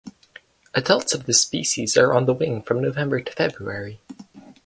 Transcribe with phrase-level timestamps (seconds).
[0.73, 3.99] Adults of this species are on the wing from November to February.